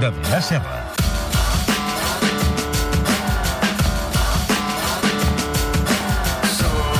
Damià 0.00 0.40
Serra. 0.44 0.82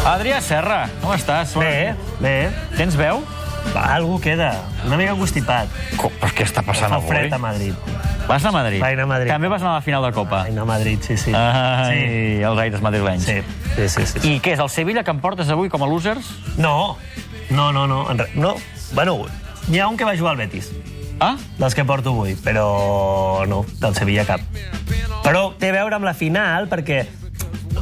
Adrià 0.06 0.38
Serra, 0.40 0.87
com 1.03 1.11
estàs? 1.17 1.56
Bé, 1.59 1.95
bé. 2.22 2.37
Tens 2.79 2.95
veu? 2.96 3.21
Va, 3.74 3.82
algú 3.96 4.21
queda. 4.22 4.53
Una 4.87 4.96
mica 5.01 5.17
constipat. 5.19 5.72
Com, 5.98 6.14
però 6.22 6.30
què 6.32 6.46
està 6.46 6.62
passant 6.64 6.95
Fa 6.95 7.01
avui? 7.01 7.10
fred 7.10 7.35
a 7.35 7.40
Madrid. 7.42 7.74
Vas 8.27 8.46
a 8.46 8.53
Madrid? 8.54 8.81
Vaig 8.81 8.95
anar 8.95 9.04
a 9.04 9.10
Madrid. 9.10 9.31
També 9.31 9.51
vas 9.51 9.63
anar 9.63 9.74
a 9.74 9.81
la 9.81 9.85
final 9.85 10.06
de 10.06 10.13
Copa? 10.15 10.44
Ai, 10.47 10.54
no, 10.54 10.63
a 10.63 10.71
Madrid, 10.71 11.03
sí, 11.03 11.19
sí. 11.21 11.35
Ai, 11.35 11.99
sí. 11.99 12.42
els 12.47 12.63
aires 12.65 12.83
madrilenys. 12.83 13.26
Sí, 13.26 13.42
sí, 13.76 13.88
sí, 13.88 14.06
sí. 14.06 14.22
I 14.31 14.40
què 14.42 14.54
és, 14.56 14.63
el 14.63 14.71
Sevilla 14.72 15.04
que 15.04 15.13
em 15.15 15.21
portes 15.22 15.51
avui 15.53 15.69
com 15.71 15.83
a 15.83 15.90
losers? 15.90 16.33
No, 16.56 16.97
no, 17.51 17.73
no, 17.74 17.87
no. 17.87 18.06
No. 18.34 18.56
Bueno, 18.95 19.19
n'hi 19.69 19.83
ha 19.83 19.91
un 19.91 19.98
que 19.98 20.06
va 20.06 20.16
jugar 20.16 20.34
al 20.34 20.41
Betis, 20.42 20.73
Ah? 21.19 21.37
dels 21.59 21.74
que 21.74 21.84
porto 21.88 22.10
avui, 22.12 22.34
però 22.37 23.45
no, 23.48 23.64
del 23.80 23.95
Sevilla 23.96 24.27
cap. 24.28 24.41
Però 25.24 25.48
té 25.58 25.70
a 25.70 25.77
veure 25.78 25.96
amb 25.96 26.04
la 26.04 26.12
final, 26.14 26.68
perquè 26.68 27.06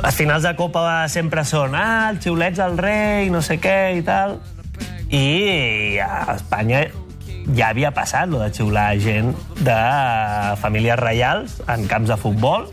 les 0.05 0.15
finals 0.15 0.45
de 0.47 0.55
Copa 0.59 1.07
sempre 1.11 1.45
són 1.45 1.75
ah, 1.75 2.11
els 2.13 2.23
xiulets 2.25 2.61
al 2.63 2.79
rei, 2.79 3.31
no 3.35 3.43
sé 3.43 3.59
què 3.63 3.97
i 3.99 4.05
tal. 4.07 4.39
I 5.11 5.99
a 6.03 6.37
Espanya 6.37 6.87
ja 7.55 7.69
havia 7.75 7.91
passat 7.93 8.31
lo 8.31 8.39
de 8.41 8.49
xiular 8.55 8.95
gent 9.03 9.35
de 9.61 9.77
famílies 10.63 10.99
reials 10.99 11.59
en 11.69 11.85
camps 11.91 12.09
de 12.15 12.17
futbol 12.17 12.71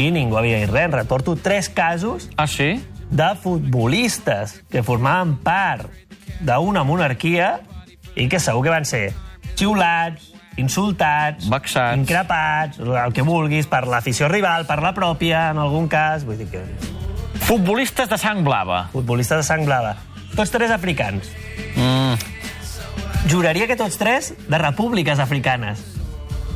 i 0.00 0.08
ningú 0.14 0.38
havia 0.38 0.62
dit 0.62 0.72
res. 0.72 0.90
Retorto 0.94 1.36
tres 1.36 1.68
casos 1.68 2.30
Ah, 2.36 2.46
sí? 2.46 2.78
de 3.10 3.28
futbolistes 3.42 4.62
que 4.70 4.82
formaven 4.82 5.36
part 5.44 5.86
d'una 6.40 6.82
monarquia 6.84 7.60
i 8.16 8.26
que 8.28 8.40
segur 8.40 8.64
que 8.64 8.72
van 8.72 8.88
ser 8.88 9.12
xiulats, 9.56 10.32
insultats, 10.56 11.48
Vexats. 11.50 11.96
increpats, 11.98 12.78
el 12.80 13.12
que 13.12 13.22
vulguis, 13.22 13.66
per 13.66 13.86
l'afició 13.88 14.28
rival, 14.28 14.66
per 14.66 14.80
la 14.82 14.94
pròpia, 14.96 15.50
en 15.50 15.58
algun 15.58 15.88
cas. 15.88 16.24
Vull 16.24 16.38
dir 16.38 16.48
que... 16.52 16.62
Futbolistes 17.46 18.08
de 18.10 18.18
sang 18.18 18.42
blava. 18.44 18.86
Futbolistes 18.92 19.38
de 19.42 19.46
sang 19.46 19.64
blava. 19.68 19.96
Tots 20.36 20.50
tres 20.50 20.70
africans. 20.74 21.28
Mm. 21.76 22.16
Juraria 23.30 23.66
que 23.66 23.76
tots 23.76 23.98
tres 23.98 24.32
de 24.48 24.58
repúbliques 24.58 25.18
africanes. 25.18 25.82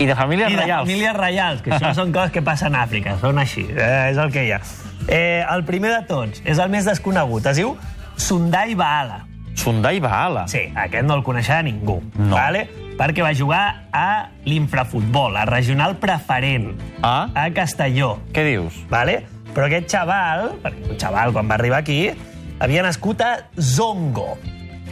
I 0.01 0.07
de 0.09 0.15
famílies 0.17 0.49
I 0.51 0.57
de 0.57 0.63
reials. 0.63 0.87
famílies 0.89 1.17
reials, 1.17 1.63
que 1.63 1.73
això 1.77 1.91
són 1.95 2.13
coses 2.13 2.33
que 2.33 2.41
passen 2.43 2.75
a 2.75 2.87
Àfrica, 2.87 3.19
són 3.21 3.37
així, 3.39 3.67
eh, 3.69 4.09
és 4.11 4.17
el 4.17 4.31
que 4.33 4.47
hi 4.47 4.53
ha. 4.57 4.61
Eh, 5.09 5.45
el 5.51 5.65
primer 5.69 5.91
de 5.93 6.01
tots 6.09 6.41
és 6.45 6.59
el 6.59 6.71
més 6.73 6.87
desconegut, 6.89 7.45
es 7.53 7.57
diu 7.61 7.75
Sundai 8.17 8.75
Baala. 8.75 9.27
Sundai 9.61 10.01
Baala. 10.01 10.47
Sí, 10.49 10.63
aquest 10.75 11.05
no 11.05 11.15
el 11.19 11.23
coneixerà 11.27 11.61
ningú, 11.63 11.99
No. 12.17 12.35
vale? 12.35 12.69
Perquè 13.01 13.25
va 13.25 13.33
jugar 13.33 13.89
a 13.97 14.29
l'infrafutbol, 14.45 15.39
a 15.41 15.47
regional 15.49 15.97
preferent, 15.97 16.75
Ah? 17.03 17.31
a 17.35 17.49
Castelló. 17.57 18.19
Què 18.35 18.45
dius? 18.45 18.77
Vale? 18.93 19.23
Però 19.55 19.65
aquest 19.67 19.89
xaval, 19.91 20.59
perquè 20.63 20.91
un 20.93 20.99
xaval 21.01 21.33
quan 21.33 21.49
va 21.49 21.55
arribar 21.57 21.79
aquí, 21.81 22.11
havia 22.61 22.83
nascut 22.85 23.23
a 23.25 23.49
Zongo, 23.57 24.37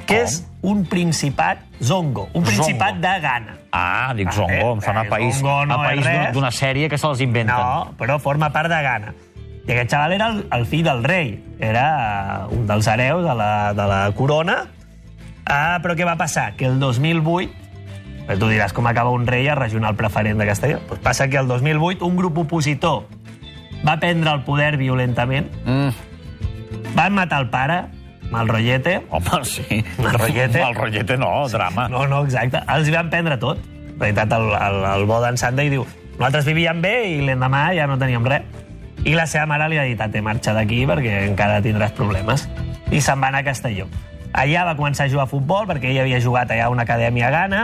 que 0.09 0.23
és 0.25 0.41
un 0.63 0.87
principat 0.89 1.59
Zongo, 1.85 2.31
un 2.33 2.43
principat 2.43 2.95
Zongo. 2.97 3.01
de 3.07 3.21
Ghana. 3.21 3.57
Ah, 3.71 4.13
dic 4.17 4.33
Zongo, 4.33 4.73
em 4.73 4.81
sona 4.81 5.01
a 5.01 5.05
eh, 5.05 5.09
país, 5.13 5.37
Zongo 5.37 5.67
no 5.67 5.75
a 5.75 5.85
país 5.93 6.05
d'una- 6.33 6.51
sèrie 6.51 6.89
que 6.89 6.97
se'ls 6.99 7.21
inventen. 7.21 7.55
No, 7.55 7.93
però 7.99 8.19
forma 8.19 8.49
part 8.51 8.71
de 8.73 8.81
Ghana. 8.83 9.15
I 9.69 9.73
aquest 9.77 9.91
xaval 9.93 10.13
era 10.17 10.29
el, 10.33 10.47
el 10.51 10.65
fill 10.67 10.83
del 10.83 11.05
rei, 11.05 11.45
era 11.61 12.47
un 12.51 12.67
dels 12.67 12.87
hereus 12.89 13.23
de 13.23 13.35
la, 13.37 13.75
de 13.75 13.87
la 13.87 14.11
corona. 14.17 14.65
Ah, 15.45 15.79
però 15.83 15.95
què 15.95 16.05
va 16.09 16.17
passar? 16.17 16.55
Que 16.57 16.65
el 16.67 16.81
2008, 16.81 17.53
però 17.53 17.68
tu 18.37 18.49
diràs 18.51 18.75
com 18.77 18.87
acaba 18.87 19.09
un 19.15 19.27
rei 19.27 19.49
a 19.49 19.55
regional 19.57 19.97
preferent 19.97 20.39
de 20.39 20.47
Castelló. 20.47 20.81
Pues 20.89 21.01
passa 21.01 21.29
que 21.29 21.39
el 21.39 21.49
2008 21.49 22.05
un 22.05 22.17
grup 22.17 22.37
opositor 22.39 23.07
va 23.87 23.97
prendre 24.01 24.31
el 24.35 24.43
poder 24.45 24.77
violentament, 24.77 25.49
Mm. 25.65 25.89
van 26.95 27.15
matar 27.15 27.41
el 27.41 27.49
pare, 27.49 27.85
mal 28.31 28.49
rotllete, 28.49 29.01
Home, 29.11 29.45
sí. 29.45 29.85
Mal 30.03 30.19
rotllete. 30.19 30.61
Mal 30.65 30.75
rotllete 30.75 31.17
no, 31.17 31.49
drama. 31.49 31.89
No, 31.89 32.07
no, 32.07 32.25
exacte. 32.25 32.61
Els 32.69 32.89
hi 32.89 32.93
van 32.93 33.09
prendre 33.11 33.39
tot. 33.39 33.59
En 33.59 34.01
realitat, 34.01 34.33
el, 34.33 34.51
el, 34.53 34.85
el 34.93 35.07
bo 35.07 35.21
d'en 35.25 35.39
Sunday 35.41 35.71
diu 35.73 35.87
nosaltres 36.19 36.45
vivíem 36.51 36.81
bé 36.83 36.95
i 37.13 37.21
l'endemà 37.23 37.69
ja 37.79 37.87
no 37.87 37.97
teníem 37.99 38.25
res. 38.27 38.43
I 39.07 39.13
la 39.15 39.29
seva 39.31 39.47
mare 39.47 39.69
li 39.71 39.79
ha 39.79 39.85
dit, 39.87 40.01
te 40.13 40.21
marxa 40.21 40.53
d'aquí 40.53 40.83
perquè 40.91 41.21
encara 41.29 41.61
tindràs 41.63 41.93
problemes. 41.95 42.49
I 42.91 43.01
se'n 43.01 43.21
va 43.23 43.29
anar 43.31 43.45
a 43.45 43.47
Castelló. 43.47 43.87
Allà 44.35 44.65
va 44.67 44.75
començar 44.77 45.07
a 45.07 45.09
jugar 45.13 45.25
a 45.29 45.31
futbol 45.31 45.67
perquè 45.71 45.93
ell 45.93 46.01
havia 46.03 46.19
jugat 46.21 46.51
allà 46.51 46.67
a 46.67 46.71
una 46.75 46.83
acadèmia 46.83 47.29
a 47.29 47.31
Ghana. 47.31 47.61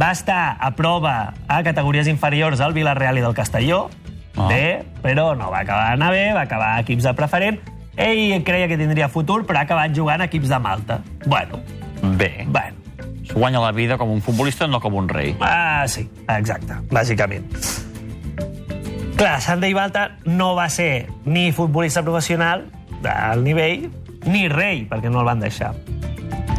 Va 0.00 0.12
estar 0.14 0.56
a 0.58 0.70
prova 0.78 1.34
a 1.46 1.62
categories 1.66 2.08
inferiors 2.08 2.60
al 2.64 2.72
Villarreal 2.72 3.18
i 3.18 3.24
del 3.24 3.34
Castelló. 3.36 3.88
Ah. 4.36 4.46
Bé, 4.48 4.86
però 5.02 5.34
no 5.36 5.50
va 5.52 5.60
acabar 5.66 5.90
d'anar 5.90 6.10
bé, 6.14 6.30
va 6.32 6.46
acabar 6.46 6.76
a 6.76 6.80
equips 6.86 7.04
de 7.10 7.12
preferent. 7.18 7.60
Ell 8.00 8.40
creia 8.46 8.70
que 8.70 8.78
tindria 8.80 9.10
futur, 9.12 9.42
però 9.44 9.60
ha 9.60 9.66
acabat 9.68 9.92
jugant 9.96 10.22
a 10.22 10.30
equips 10.30 10.48
de 10.48 10.58
Malta. 10.62 11.00
Bueno, 11.26 11.60
Bé, 12.02 12.46
bueno, 12.48 12.76
es 13.22 13.32
guanya 13.32 13.60
la 13.60 13.72
vida 13.72 13.98
com 13.98 14.10
un 14.10 14.22
futbolista, 14.22 14.66
no 14.66 14.80
com 14.80 14.94
un 14.94 15.08
rei. 15.08 15.36
Ah, 15.40 15.84
sí, 15.86 16.08
exacte, 16.28 16.78
bàsicament. 16.90 17.44
Clar, 19.16 19.40
Sunday 19.44 19.74
Balta 19.76 20.16
no 20.24 20.54
va 20.56 20.68
ser 20.72 21.10
ni 21.26 21.50
futbolista 21.52 22.02
professional 22.02 22.64
d'alt 23.04 23.44
nivell, 23.44 23.90
ni 24.24 24.48
rei, 24.48 24.86
perquè 24.88 25.12
no 25.12 25.20
el 25.20 25.28
van 25.28 25.44
deixar. 25.44 25.74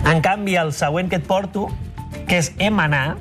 En 0.06 0.22
canvi, 0.22 0.56
el 0.62 0.74
següent 0.74 1.10
que 1.10 1.18
et 1.18 1.26
porto, 1.26 1.68
que 2.30 2.38
és 2.38 2.54
Emaná, 2.62 3.18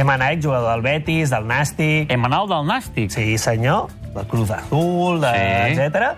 Emaná, 0.00 0.30
jugador 0.42 0.72
del 0.72 0.82
Betis, 0.82 1.28
del 1.30 1.46
Nàstic, 1.46 2.10
Emanal 2.10 2.48
del 2.48 2.64
Nàstic. 2.66 3.10
sí 3.10 3.36
senyor, 3.38 3.88
del 4.14 4.26
Cruz 4.26 4.50
Azul, 4.50 5.20
de, 5.20 5.30
Sí. 5.74 5.80
etc. 5.80 6.16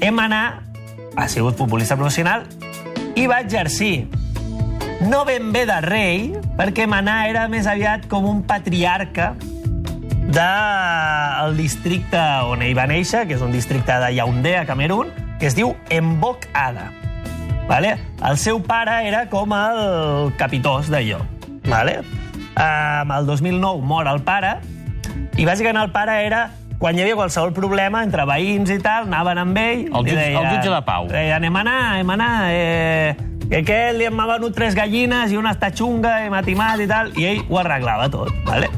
Emaná 0.00 0.62
ha 1.16 1.28
sigut 1.28 1.56
futbolista 1.56 1.96
professional 1.96 2.44
i 3.14 3.26
va 3.26 3.40
exercir 3.40 4.08
no 5.00 5.24
ben 5.24 5.52
bé 5.52 5.64
de 5.66 5.80
rei, 5.80 6.32
perquè 6.56 6.86
Manà 6.86 7.26
era 7.28 7.46
més 7.48 7.66
aviat 7.66 8.06
com 8.08 8.24
un 8.24 8.42
patriarca 8.42 9.34
del 10.34 11.56
districte 11.56 12.18
on 12.48 12.62
ell 12.62 12.74
va 12.76 12.86
néixer, 12.86 13.26
que 13.28 13.34
és 13.34 13.42
un 13.44 13.52
districte 13.52 13.92
de 14.00 14.14
Yaoundé, 14.14 14.56
a 14.58 14.64
Camerún, 14.66 15.10
que 15.38 15.46
es 15.46 15.54
diu 15.56 15.74
Mbok 15.90 16.48
Ada. 16.54 16.90
Vale? 17.68 17.96
El 18.24 18.36
seu 18.38 18.60
pare 18.62 19.06
era 19.08 19.26
com 19.30 19.52
el 19.56 20.32
capitós 20.36 20.88
d'allò. 20.92 21.20
Vale? 21.68 22.00
Um, 22.54 23.10
el 23.10 23.26
2009 23.26 23.82
mor 23.82 24.06
el 24.06 24.20
pare, 24.22 24.56
i 25.36 25.44
bàsicament 25.46 25.80
el 25.82 25.90
pare 25.90 26.20
era 26.26 26.44
quan 26.78 26.94
hi 26.98 27.02
havia 27.02 27.16
qualsevol 27.18 27.52
problema 27.56 28.02
entre 28.04 28.22
veïns 28.28 28.70
i 28.70 28.78
tal, 28.82 29.06
anaven 29.08 29.38
amb 29.42 29.58
ell... 29.58 29.84
El 29.88 30.04
jutge- 30.06 30.26
el 30.38 30.48
jutge 30.52 30.70
de 30.70 30.80
pau. 30.86 31.06
Deien, 31.10 31.36
anem 31.40 31.56
a 31.56 31.62
anar, 31.64 31.76
anem 31.94 32.10
a 32.10 32.14
anar, 32.14 32.32
eh, 32.52 33.14
que 33.48 33.60
aquell 33.62 33.98
li 33.98 34.08
m'ha 34.12 34.26
venut 34.34 34.54
tres 34.56 34.74
gallines 34.78 35.32
i 35.32 35.38
una 35.40 35.54
està 35.56 35.72
xunga 35.74 36.18
i 36.26 36.30
m'ha 36.30 36.42
timat 36.46 36.80
i 36.80 36.86
tal, 36.90 37.10
i 37.18 37.26
ell 37.32 37.42
ho 37.48 37.58
arreglava 37.62 38.06
tot, 38.12 38.30
vale? 38.46 38.68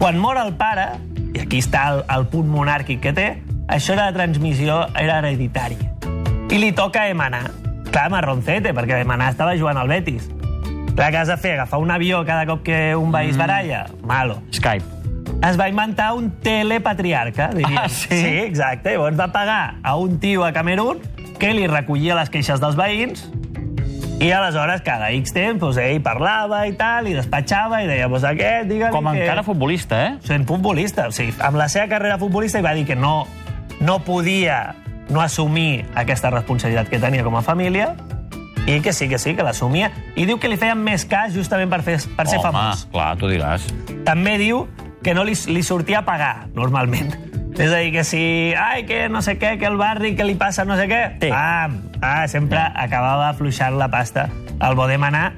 Quan 0.00 0.18
mor 0.20 0.40
el 0.40 0.54
pare, 0.58 0.88
i 1.34 1.40
aquí 1.42 1.60
està 1.62 1.84
el, 1.92 2.02
el 2.16 2.26
punt 2.32 2.48
monàrquic 2.50 3.02
que 3.04 3.12
té, 3.16 3.28
això 3.68 3.94
era 3.94 4.08
de 4.10 4.18
transmissió, 4.18 4.82
era 5.00 5.20
hereditari. 5.22 5.78
I 6.50 6.58
li 6.60 6.72
toca 6.76 7.02
a 7.06 7.08
Emanar. 7.12 7.46
Clar, 7.90 8.08
marroncete, 8.10 8.72
perquè 8.74 8.98
Emanar 9.04 9.30
estava 9.34 9.54
jugant 9.58 9.78
al 9.80 9.88
Betis. 9.90 10.26
Clar, 10.94 11.10
què 11.10 11.18
has 11.18 11.30
de 11.30 11.36
fer? 11.42 11.56
Agafar 11.56 11.80
un 11.82 11.90
avió 11.90 12.22
cada 12.24 12.46
cop 12.46 12.62
que 12.62 12.94
un 12.94 13.10
veí 13.10 13.32
es 13.32 13.38
baralla? 13.38 13.86
Malo. 14.06 14.38
Skype. 14.54 14.84
Es 15.44 15.58
va 15.58 15.68
inventar 15.68 16.12
un 16.14 16.30
telepatriarca, 16.40 17.50
diríem. 17.52 17.78
Ah, 17.82 17.88
sí? 17.88 18.14
Sí, 18.14 18.36
exacte. 18.44 18.94
Llavors 18.94 19.18
va 19.18 19.32
pagar 19.34 19.80
a 19.82 19.96
un 19.96 20.20
tio 20.22 20.44
a 20.46 20.52
Camerún 20.52 21.02
que 21.40 21.50
li 21.52 21.66
recollia 21.66 22.14
les 22.14 22.30
queixes 22.30 22.62
dels 22.62 22.78
veïns 22.78 23.26
i 24.22 24.30
aleshores 24.30 24.84
cada 24.86 25.10
X 25.18 25.34
temps 25.34 25.58
doncs, 25.60 25.80
ell 25.82 25.98
parlava 26.04 26.62
i 26.70 26.76
tal, 26.78 27.10
i 27.10 27.16
despatxava 27.16 27.82
i 27.82 27.90
deia, 27.90 28.06
pues 28.08 28.22
aquest, 28.24 28.70
digue-li 28.70 28.94
Com 28.94 29.10
que... 29.10 29.24
encara 29.24 29.42
futbolista, 29.42 29.98
eh? 30.06 30.12
Sent 30.24 30.46
futbolista. 30.46 31.08
O 31.10 31.12
sigui, 31.12 31.34
amb 31.42 31.58
la 31.58 31.66
seva 31.68 31.90
carrera 31.90 32.20
futbolista 32.22 32.62
i 32.62 32.64
va 32.64 32.72
dir 32.78 32.86
que 32.86 32.94
no, 32.96 33.26
no 33.82 33.98
podia 34.06 34.76
no 35.10 35.20
assumir 35.20 35.84
aquesta 35.98 36.30
responsabilitat 36.30 36.88
que 36.88 37.02
tenia 37.02 37.26
com 37.26 37.34
a 37.36 37.42
família 37.42 37.92
i 38.66 38.80
que 38.80 38.92
sí, 38.92 39.08
que 39.08 39.18
sí, 39.18 39.34
que 39.34 39.44
l'assumia. 39.44 39.90
I 40.16 40.24
diu 40.24 40.38
que 40.40 40.48
li 40.48 40.56
feien 40.56 40.80
més 40.80 41.04
cas 41.04 41.34
justament 41.34 41.70
per, 41.72 41.82
fer, 41.84 41.98
per 42.16 42.26
ser 42.28 42.38
Home, 42.38 42.48
famós. 42.48 42.86
clar, 42.92 43.12
tu 43.20 43.28
diràs. 43.28 43.66
També 44.06 44.38
diu 44.40 44.64
que 45.04 45.14
no 45.14 45.24
li, 45.24 45.34
li 45.52 45.62
sortia 45.62 46.00
a 46.00 46.04
pagar, 46.06 46.48
normalment. 46.56 47.12
És 47.54 47.70
a 47.70 47.78
dir, 47.78 47.92
que 47.94 48.02
si... 48.08 48.54
Ai, 48.58 48.82
que 48.88 49.04
no 49.08 49.20
sé 49.22 49.36
què, 49.38 49.54
que 49.60 49.68
el 49.68 49.76
barri, 49.78 50.14
que 50.16 50.24
li 50.26 50.34
passa 50.34 50.64
no 50.64 50.78
sé 50.80 50.88
què... 50.90 51.02
Sí. 51.22 51.30
Ah, 51.30 51.68
ah, 52.00 52.24
sempre 52.26 52.58
acabava 52.58 53.28
afluixant 53.28 53.76
la 53.78 53.90
pasta 53.92 54.28
al 54.58 54.74
bo 54.74 54.88
de 54.90 54.98
manar, 54.98 55.34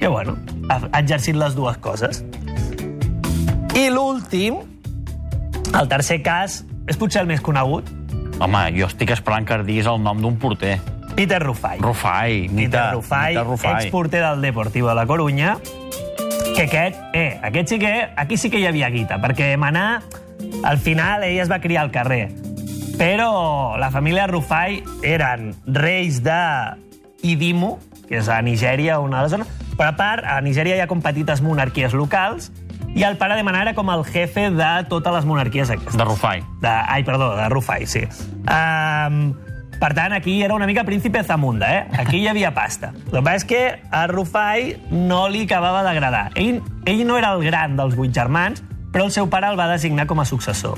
que, 0.00 0.08
bueno, 0.08 0.38
ha, 0.68 0.80
ha 0.90 1.04
exercit 1.04 1.36
les 1.38 1.54
dues 1.54 1.76
coses. 1.78 2.24
I 3.76 3.86
l'últim, 3.92 4.56
el 5.78 5.88
tercer 5.92 6.22
cas, 6.26 6.64
és 6.90 6.98
potser 6.98 7.22
el 7.22 7.30
més 7.30 7.44
conegut, 7.44 7.86
Home, 8.40 8.60
jo 8.72 8.86
estic 8.88 9.10
esperant 9.12 9.44
que 9.44 9.58
diguis 9.68 9.84
el 9.90 9.98
nom 10.00 10.20
d'un 10.24 10.38
porter. 10.40 10.78
Peter 11.14 11.42
Rufai. 11.42 11.78
Rufai, 11.78 12.40
Peter 12.42 12.54
Nita, 12.54 12.92
Rufai, 12.92 13.34
Nita 13.34 13.44
Rufai. 13.44 13.82
exporter 13.82 14.22
del 14.22 14.40
Deportivo 14.40 14.88
de 14.88 14.94
la 14.94 15.06
Corunya, 15.06 15.58
que 16.56 16.62
aquest, 16.62 16.96
eh, 17.12 17.38
aquest 17.42 17.68
sí 17.68 17.78
que, 17.78 18.08
aquí 18.16 18.36
sí 18.36 18.50
que 18.50 18.58
hi 18.58 18.66
havia 18.66 18.90
guita, 18.90 19.20
perquè 19.20 19.56
Manà, 19.56 20.02
al 20.64 20.78
final, 20.78 21.24
ell 21.24 21.38
es 21.40 21.50
va 21.50 21.60
criar 21.60 21.82
al 21.82 21.90
carrer. 21.90 22.30
Però 22.98 23.76
la 23.80 23.90
família 23.90 24.26
Rufai 24.26 24.82
eren 25.02 25.54
reis 25.66 26.22
de 26.22 26.40
Idimo, 27.22 27.78
que 28.08 28.18
és 28.20 28.28
a 28.28 28.40
Nigèria, 28.42 28.98
una 29.00 29.18
de 29.18 29.22
les 29.22 29.30
zones, 29.32 29.48
però 29.76 29.94
a 29.94 29.96
part, 29.96 30.24
a 30.24 30.40
Nigèria 30.44 30.76
hi 30.76 30.80
ha 30.84 30.88
com 30.90 31.00
petites 31.00 31.40
monarquies 31.40 31.94
locals, 31.96 32.50
i 32.94 33.04
el 33.06 33.16
pare 33.20 33.36
de 33.38 33.44
Manà 33.46 33.62
era 33.62 33.74
com 33.74 33.88
el 33.92 34.02
jefe 34.04 34.48
de 34.50 34.70
totes 34.90 35.14
les 35.14 35.24
monarquies 35.28 35.70
aquestes. 35.70 35.96
De 35.96 36.04
Rufai. 36.04 36.42
De, 36.60 36.68
ai, 36.68 37.04
perdó, 37.06 37.36
de 37.36 37.48
Rufai, 37.48 37.86
sí. 37.86 38.02
Um, 38.50 39.32
per 39.80 39.94
tant, 39.96 40.12
aquí 40.12 40.42
era 40.44 40.54
una 40.54 40.66
mica 40.68 40.84
príncipe 40.84 41.22
Zamunda, 41.24 41.70
eh? 41.78 41.86
Aquí 41.98 42.18
hi 42.20 42.28
havia 42.28 42.52
pasta. 42.54 42.92
El 43.06 43.10
que 43.18 43.22
passa 43.24 43.36
és 43.40 43.44
que 43.48 43.60
a 43.90 44.06
Rufai 44.10 44.74
no 44.90 45.22
li 45.32 45.46
acabava 45.48 45.82
d'agradar. 45.86 46.30
Ell, 46.36 46.60
ell 46.84 47.06
no 47.08 47.16
era 47.18 47.32
el 47.32 47.42
gran 47.46 47.76
dels 47.80 47.96
vuit 47.96 48.12
germans, 48.14 48.62
però 48.92 49.06
el 49.08 49.12
seu 49.14 49.28
pare 49.32 49.48
el 49.48 49.58
va 49.58 49.66
designar 49.72 50.06
com 50.06 50.20
a 50.20 50.26
successor. 50.28 50.76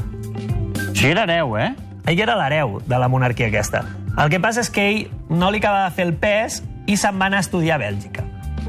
Sí, 0.94 1.08
era 1.10 1.24
hereu, 1.24 1.56
eh? 1.58 1.72
Ell 2.06 2.20
era 2.20 2.36
l'hereu 2.38 2.78
de 2.86 2.98
la 2.98 3.08
monarquia 3.08 3.48
aquesta. 3.50 3.84
El 4.18 4.28
que 4.30 4.38
passa 4.42 4.60
és 4.60 4.70
que 4.70 4.84
ell 4.90 5.02
no 5.30 5.50
li 5.50 5.58
acabava 5.62 5.88
de 5.88 5.96
fer 5.96 6.06
el 6.06 6.14
pes 6.20 6.60
i 6.86 6.96
se'n 7.00 7.18
va 7.18 7.26
anar 7.30 7.38
a 7.40 7.46
estudiar 7.46 7.78
a 7.80 7.82
Bèlgica. 7.82 8.22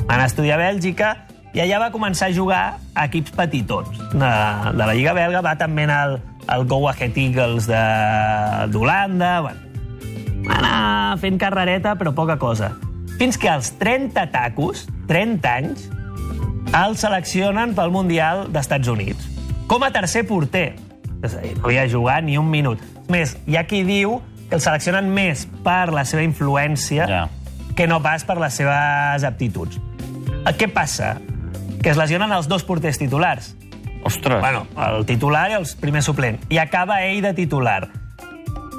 Va 0.08 0.16
anar 0.16 0.24
a 0.26 0.32
estudiar 0.32 0.58
a 0.60 0.64
Bèlgica 0.64 1.10
i 1.54 1.62
allà 1.62 1.80
va 1.82 1.92
començar 1.94 2.30
a 2.32 2.34
jugar 2.34 2.62
a 2.96 3.06
equips 3.10 3.34
petitons 3.36 3.92
de, 4.14 4.30
de 4.72 4.80
la 4.86 4.94
Lliga 4.96 5.14
belga. 5.14 5.42
Va 5.46 5.56
també 5.60 5.84
anar 5.86 6.00
al, 6.08 6.16
al 6.48 6.66
Go 6.66 6.88
Ahead 6.90 7.18
Eagles 7.18 7.68
de- 7.68 8.68
d'Holanda. 8.74 9.34
Bueno, 9.42 9.60
va 10.48 10.58
anar 10.60 11.18
fent 11.22 11.38
carrereta, 11.42 11.96
però 12.00 12.14
poca 12.16 12.38
cosa. 12.42 12.74
Fins 13.20 13.38
que 13.38 13.50
als 13.50 13.72
30 13.80 14.28
tacos, 14.34 14.88
30 15.08 15.54
anys, 15.54 15.90
el 16.74 16.98
seleccionen 16.98 17.76
pel 17.78 17.92
Mundial 17.94 18.48
d'Estats 18.52 18.88
Units. 18.90 19.30
Com 19.70 19.84
a 19.86 19.92
tercer 19.94 20.26
porter. 20.28 20.74
És 21.24 21.36
a 21.38 21.44
dir, 21.44 21.54
no 21.60 21.70
havia 21.70 21.86
jugat 21.88 22.24
ni 22.26 22.38
un 22.38 22.50
minut. 22.52 22.82
És 22.82 23.10
Més, 23.14 23.38
hi 23.48 23.56
ha 23.60 23.66
qui 23.68 23.84
diu 23.88 24.18
que 24.50 24.56
el 24.58 24.62
seleccionen 24.62 25.08
més 25.14 25.46
per 25.64 25.92
la 25.94 26.04
seva 26.06 26.24
influència 26.26 27.08
Ja. 27.08 27.22
que 27.76 27.88
no 27.88 28.02
pas 28.02 28.24
per 28.26 28.38
les 28.42 28.54
seves 28.54 29.24
aptituds. 29.24 29.80
Eh, 30.46 30.54
Què 30.58 30.68
passa? 30.72 31.18
Que 31.82 31.90
es 31.92 31.98
lesionen 31.98 32.32
els 32.32 32.48
dos 32.48 32.64
porters 32.64 32.98
titulars. 32.98 33.56
Ostres. 34.04 34.42
Bueno, 34.42 34.68
el 34.78 35.06
titular 35.06 35.50
i 35.52 35.54
el 35.54 35.68
primer 35.80 36.02
suplent. 36.04 36.40
I 36.50 36.58
acaba 36.60 37.02
ell 37.06 37.22
de 37.22 37.34
titular. 37.34 37.88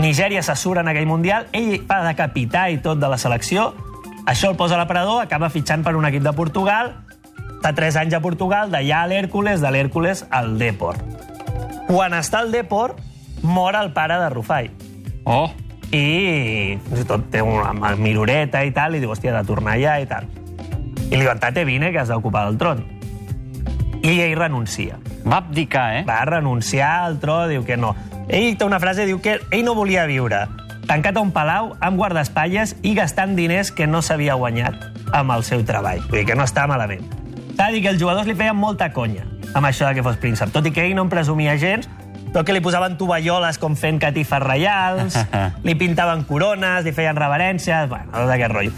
Nigèria 0.01 0.43
s'assura 0.43 0.83
en 0.83 0.91
aquell 0.91 1.07
Mundial, 1.07 1.47
ell 1.53 1.79
de 1.87 2.15
capità 2.19 2.69
i 2.71 2.81
tot 2.83 2.99
de 3.01 3.09
la 3.09 3.19
selecció, 3.19 3.73
això 4.27 4.51
el 4.51 4.57
posa 4.57 4.75
a 4.77 4.81
l'aparador, 4.81 5.23
acaba 5.23 5.51
fitxant 5.53 5.85
per 5.85 5.95
un 5.97 6.07
equip 6.09 6.25
de 6.25 6.33
Portugal, 6.33 6.95
fa 7.63 7.73
3 7.73 8.01
anys 8.03 8.17
a 8.19 8.21
Portugal, 8.25 8.73
d'allà 8.73 9.03
a 9.03 9.09
l'Hèrcules, 9.09 9.63
de 9.63 9.71
l'Hèrcules 9.71 10.25
al 10.31 10.57
Depor. 10.59 10.99
Quan 11.89 12.17
està 12.17 12.43
al 12.43 12.53
Depor, 12.53 12.97
mor 13.43 13.77
el 13.79 13.93
pare 13.97 14.19
de 14.21 14.29
Rufai. 14.33 14.71
Oh, 15.25 15.49
I 15.93 16.77
fins 16.89 17.05
i 17.05 17.09
tot 17.09 17.31
té 17.33 17.41
una 17.45 17.95
miroreta 17.97 18.65
i 18.65 18.75
tal, 18.75 18.97
i 18.97 19.05
diu, 19.05 19.15
hòstia, 19.15 19.37
de 19.37 19.47
tornar 19.47 19.79
allà 19.79 19.99
i 20.03 20.11
tal. 20.11 20.29
I 21.05 21.15
li 21.15 21.23
diuen, 21.23 21.41
tate, 21.41 21.65
vine, 21.65 21.93
que 21.93 22.03
has 22.03 22.13
d'ocupar 22.13 22.49
el 22.51 22.59
tron. 22.61 22.85
I 24.05 24.19
ell 24.21 24.37
renuncia 24.37 24.99
va 25.25 25.39
abdicar, 25.39 25.97
eh? 25.97 26.05
va 26.05 26.25
renunciar 26.25 27.05
al 27.05 27.19
tro, 27.21 27.47
diu 27.49 27.65
que 27.65 27.77
no. 27.77 27.95
Ell 28.29 28.57
té 28.57 28.65
una 28.65 28.81
frase, 28.81 29.05
diu 29.07 29.21
que 29.21 29.39
ell 29.51 29.65
no 29.67 29.75
volia 29.77 30.07
viure 30.09 30.47
tancat 30.89 31.17
a 31.17 31.23
un 31.25 31.31
palau 31.33 31.73
amb 31.81 31.97
guardaespatlles 31.97 32.77
i 32.85 32.95
gastant 32.97 33.35
diners 33.37 33.71
que 33.73 33.87
no 33.89 34.03
s'havia 34.05 34.37
guanyat 34.37 34.77
amb 35.17 35.33
el 35.33 35.45
seu 35.45 35.65
treball. 35.65 36.03
Vull 36.11 36.21
dir 36.21 36.27
que 36.29 36.37
no 36.37 36.45
està 36.45 36.67
malament. 36.69 37.05
S'ha 37.55 37.69
de 37.69 37.77
dir 37.77 37.85
que 37.85 37.93
els 37.95 38.01
jugadors 38.01 38.29
li 38.29 38.37
feien 38.37 38.57
molta 38.57 38.91
conya 38.93 39.25
amb 39.55 39.69
això 39.69 39.87
de 39.87 39.95
que 39.95 40.03
fos 40.03 40.17
príncep, 40.19 40.51
tot 40.51 40.67
i 40.67 40.73
que 40.75 40.83
ell 40.83 40.97
no 40.97 41.05
en 41.07 41.13
presumia 41.13 41.55
gens, 41.57 41.87
però 42.35 42.43
que 42.43 42.57
li 42.57 42.61
posaven 42.65 42.97
tovalloles 42.99 43.61
com 43.63 43.77
fent 43.79 44.01
catifes 44.03 44.43
reials, 44.43 45.15
li 45.67 45.77
pintaven 45.79 46.25
corones, 46.27 46.83
li 46.83 46.93
feien 46.93 47.15
reverències, 47.15 47.87
bueno, 47.89 48.11
tot 48.11 48.33
aquest 48.35 48.51
rotllo. 48.51 48.73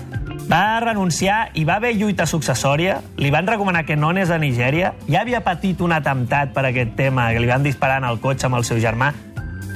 Va 0.47 0.79
renunciar 0.85 1.39
i 1.57 1.65
va 1.65 1.79
haver 1.81 1.95
lluita 1.97 2.27
successòria, 2.29 3.01
li 3.17 3.33
van 3.33 3.49
recomanar 3.49 3.87
que 3.89 3.97
no 3.97 4.13
anés 4.13 4.31
a 4.31 4.37
Nigèria, 4.39 4.93
ja 5.09 5.23
havia 5.25 5.41
patit 5.41 5.81
un 5.81 5.97
atemptat 5.97 6.53
per 6.53 6.67
aquest 6.69 6.93
tema, 7.01 7.31
que 7.33 7.41
li 7.41 7.49
van 7.49 7.65
disparar 7.65 8.03
en 8.05 8.11
el 8.11 8.21
cotxe 8.21 8.51
amb 8.51 8.61
el 8.61 8.69
seu 8.69 8.79
germà, 8.85 9.15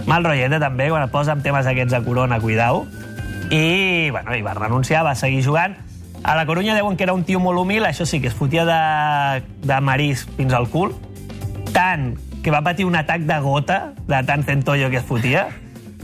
mal 0.07 0.25
rotlleta 0.25 0.61
també, 0.63 0.89
quan 0.91 1.05
et 1.05 1.13
posa 1.13 1.35
amb 1.35 1.45
temes 1.45 1.69
aquests 1.69 1.97
a 1.97 2.03
corona, 2.05 2.41
cuidau. 2.41 2.85
I, 3.51 4.11
bueno, 4.15 4.35
i 4.37 4.43
va 4.47 4.55
renunciar, 4.55 5.03
va 5.05 5.17
seguir 5.19 5.43
jugant. 5.45 5.77
A 6.23 6.37
la 6.37 6.45
Corunya 6.47 6.75
deuen 6.77 6.97
que 6.97 7.05
era 7.07 7.15
un 7.17 7.25
tio 7.25 7.41
molt 7.41 7.59
humil, 7.59 7.87
això 7.89 8.05
sí, 8.07 8.21
que 8.21 8.29
es 8.29 8.37
fotia 8.37 8.67
de, 8.69 8.81
de 9.65 9.79
marís 9.81 10.27
fins 10.37 10.53
al 10.53 10.69
cul, 10.69 10.93
tant 11.73 12.13
que 12.45 12.53
va 12.53 12.61
patir 12.65 12.85
un 12.85 12.97
atac 12.97 13.25
de 13.29 13.39
gota, 13.41 13.95
de 14.07 14.21
tant 14.29 14.45
centollo 14.45 14.91
que 14.93 15.01
es 15.01 15.07
fotia, 15.07 15.47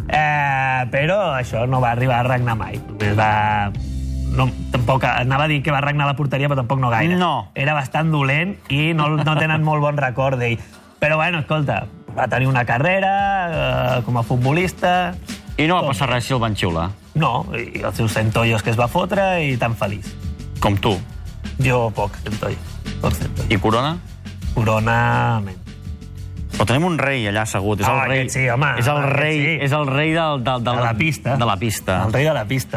eh, 0.09 0.87
però 0.93 1.19
això 1.37 1.67
no 1.69 1.83
va 1.85 1.93
arribar 1.93 2.23
a 2.23 2.29
regnar 2.29 2.57
mai. 2.57 2.81
Només 2.89 3.17
va... 3.19 3.31
No, 4.37 4.49
tampoc, 4.73 5.05
anava 5.09 5.47
a 5.47 5.49
dir 5.49 5.63
que 5.65 5.73
va 5.73 5.81
regnar 5.81 6.09
la 6.09 6.17
porteria, 6.17 6.49
però 6.49 6.61
tampoc 6.61 6.81
no 6.83 6.91
gaire. 6.93 7.17
No. 7.17 7.53
Era 7.55 7.77
bastant 7.77 8.11
dolent 8.13 8.57
i 8.69 8.91
no, 8.97 9.09
no 9.17 9.37
tenen 9.39 9.65
molt 9.65 9.85
bon 9.85 10.01
record 10.01 10.41
d'ell. 10.41 10.59
Però, 11.01 11.17
bueno, 11.21 11.41
escolta, 11.45 11.85
va 12.17 12.27
tenir 12.33 12.49
una 12.49 12.65
carrera 12.65 13.11
eh, 13.99 14.03
com 14.07 14.17
a 14.17 14.23
futbolista... 14.27 15.15
I 15.57 15.65
no 15.71 15.79
va 15.79 15.87
passar 15.89 16.11
res 16.11 16.27
si 16.29 16.35
el 16.37 16.41
van 16.43 16.53
xiular. 16.57 16.91
No, 17.17 17.47
i 17.57 17.81
els 17.81 17.97
seus 17.97 18.13
centollos 18.13 18.61
que 18.65 18.75
es 18.75 18.77
va 18.77 18.89
fotre 18.93 19.25
i 19.45 19.55
tan 19.57 19.73
feliç. 19.77 20.11
Com 20.61 20.77
tu. 20.77 20.93
Jo 21.65 21.87
poc 21.97 22.19
centollo. 22.25 22.59
Poc 23.01 23.15
centollo. 23.17 23.49
I 23.49 23.57
Corona? 23.63 23.95
Corona... 24.57 24.99
men. 25.45 25.57
Però 26.57 26.65
tenim 26.69 26.87
un 26.89 26.95
rei 26.97 27.25
allà 27.29 27.43
assegut. 27.45 27.81
És 27.81 27.89
Ah, 27.89 27.95
el 28.05 28.11
rei, 28.11 28.21
aquest 28.23 28.37
sí, 28.39 28.45
home, 28.49 28.69
és 28.81 28.87
el 28.89 29.03
rei, 29.13 29.41
sí. 29.43 29.57
és 29.67 29.73
el 29.77 29.89
rei 29.89 30.13
del, 30.17 30.39
del, 30.45 30.63
del, 30.65 30.77
De 30.81 30.85
la 30.87 30.95
pista. 30.97 31.35
De 31.37 31.49
la 31.49 31.57
pista. 31.61 31.97
El 32.07 32.13
rei 32.17 32.25
de 32.25 32.33
la 32.33 32.45
pista. 32.49 32.71